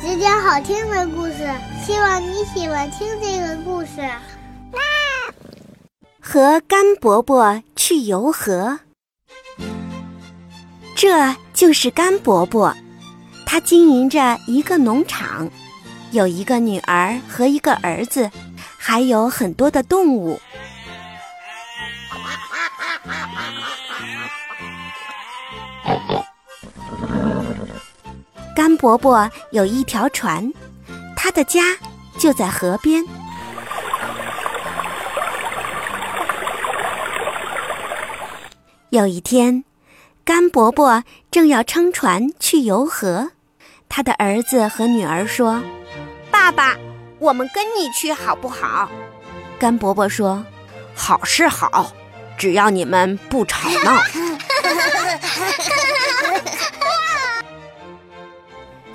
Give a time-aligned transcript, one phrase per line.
[0.00, 1.38] 只讲好听的故事，
[1.84, 4.08] 希望你喜欢听这个故事。
[6.20, 8.78] 和甘伯伯去游河，
[10.94, 12.74] 这就是甘伯伯，
[13.44, 15.50] 他经营着一个农场，
[16.12, 18.30] 有一个女儿和一个儿子，
[18.76, 20.38] 还有很多的动物。
[28.58, 30.52] 甘伯伯有一条船，
[31.14, 31.76] 他的家
[32.18, 33.04] 就在河边。
[38.88, 39.62] 有一天，
[40.24, 43.30] 甘伯伯正要撑船去游河，
[43.88, 45.62] 他的儿子和女儿说
[46.28, 46.76] ：“爸爸，
[47.20, 48.90] 我们跟你去好不好？”
[49.56, 50.44] 甘伯伯说
[50.96, 51.92] ：“好是好，
[52.36, 54.02] 只要你们不吵闹。”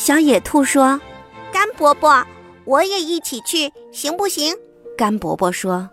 [0.00, 0.98] 小野兔说
[1.52, 2.26] ：“甘伯伯，
[2.64, 4.56] 我也一起去，行不行？”
[4.96, 5.90] 甘伯伯说：“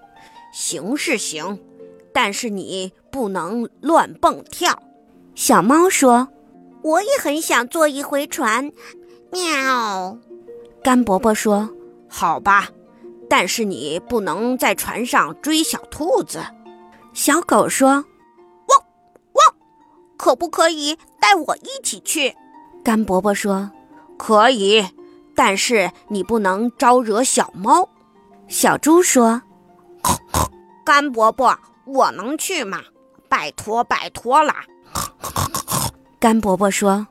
[0.53, 1.59] 行是行，
[2.14, 4.81] 但是你不能乱蹦跳。”
[5.36, 6.30] 小猫说
[6.83, 8.72] ：“我也很想坐一回船。”
[9.30, 10.17] 喵。
[10.81, 11.69] 甘伯伯说
[12.08, 12.69] ：“好吧，
[13.30, 16.39] 但是你不能在船上追小兔子。”
[17.11, 17.89] 小狗说
[18.69, 18.86] ：“汪
[19.33, 19.55] 汪，
[20.16, 22.33] 可不可以带我一起去？”
[22.81, 23.69] 甘伯伯说。
[24.17, 24.85] 可以，
[25.35, 27.87] 但是你不能招惹小猫。
[28.47, 29.41] 小猪说
[30.83, 32.81] ：“甘伯伯，我能去吗？
[33.29, 34.53] 拜托，拜托了。
[36.19, 37.07] ”甘伯伯说：“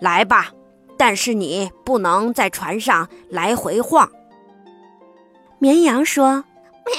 [0.00, 0.50] 来吧，
[0.96, 4.08] 但是你不能在船上来回晃。”
[5.58, 6.44] 绵羊说
[6.86, 6.94] ：“咩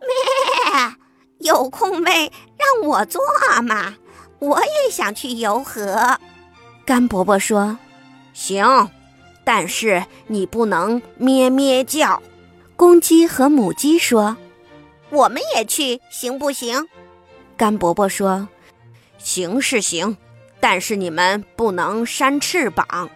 [0.00, 0.96] 咩，
[1.38, 3.20] 有空位让我坐
[3.62, 3.94] 嘛，
[4.38, 6.18] 我也想去游河。”
[6.84, 7.78] 甘伯伯说。
[8.32, 8.90] 行，
[9.44, 12.22] 但是你不能咩咩叫。
[12.76, 14.36] 公鸡和母鸡说
[15.10, 16.86] ：“我们也去，行不行？”
[17.56, 18.48] 甘伯伯说
[19.18, 20.16] ：“行是行，
[20.60, 23.10] 但是你们不能扇翅膀。”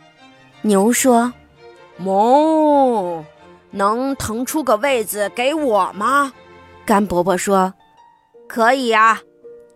[0.62, 1.32] 牛说
[1.98, 3.24] ：“哞，
[3.70, 6.32] 能腾出个位子给我吗？”
[6.84, 7.72] 甘伯伯说
[8.46, 9.22] ：“可以啊，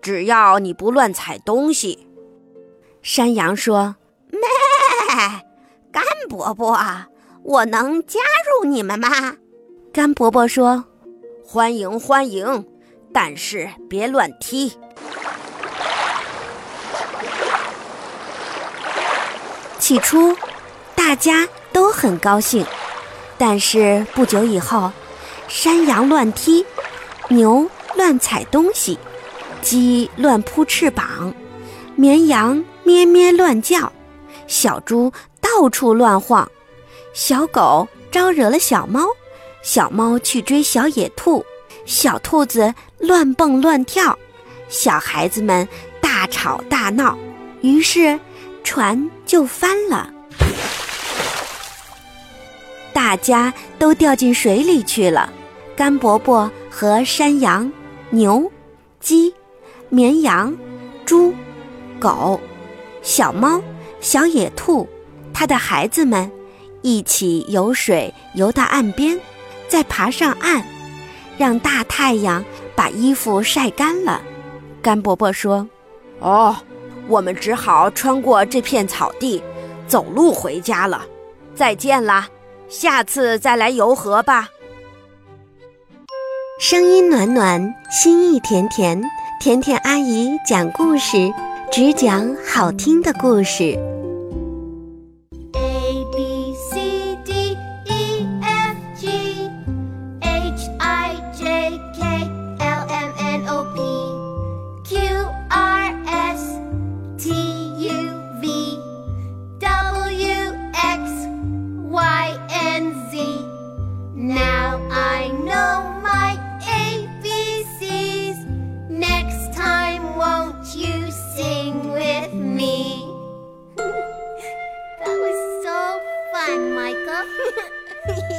[0.02, 2.06] 只要你不乱踩东西。”
[3.00, 3.96] 山羊说。
[5.08, 5.42] 哎，
[5.90, 6.78] 甘伯伯，
[7.42, 8.20] 我能加
[8.60, 9.08] 入你们吗？
[9.90, 10.84] 甘伯伯说
[11.42, 12.66] ：“欢迎欢迎，
[13.10, 14.70] 但是别乱踢。”
[19.78, 20.36] 起初，
[20.94, 22.66] 大家都很高兴，
[23.38, 24.92] 但是不久以后，
[25.48, 26.66] 山羊乱踢，
[27.28, 28.98] 牛乱踩东西，
[29.62, 31.32] 鸡乱扑翅膀，
[31.96, 33.90] 绵羊咩咩乱叫。
[34.48, 36.50] 小猪到处乱晃，
[37.12, 39.06] 小狗招惹了小猫，
[39.62, 41.44] 小猫去追小野兔，
[41.84, 44.18] 小兔子乱蹦乱跳，
[44.68, 45.68] 小孩子们
[46.00, 47.16] 大吵大闹，
[47.60, 48.18] 于是
[48.64, 50.10] 船就翻了，
[52.92, 55.32] 大家都掉进水里去了。
[55.76, 57.70] 甘伯伯和山羊、
[58.10, 58.50] 牛、
[58.98, 59.32] 鸡、
[59.88, 60.56] 绵羊、
[61.04, 61.32] 猪、
[62.00, 62.40] 狗、
[63.02, 63.62] 小猫。
[64.00, 64.88] 小野兔，
[65.34, 66.30] 它的孩子们
[66.82, 69.18] 一起游水游到岸边，
[69.68, 70.62] 再爬上岸，
[71.36, 72.44] 让大太阳
[72.76, 74.22] 把衣服晒干了。
[74.80, 75.68] 甘伯伯说
[76.20, 76.56] ：“哦，
[77.08, 79.42] 我们只好穿过这片草地，
[79.86, 81.04] 走路回家了。
[81.54, 82.28] 再见啦，
[82.68, 84.48] 下次再来游河吧。”
[86.60, 89.02] 声音暖暖，心意甜甜，
[89.40, 91.32] 甜甜阿姨讲故事。
[91.78, 93.78] 只讲好听的故事。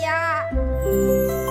[0.01, 1.48] 呀。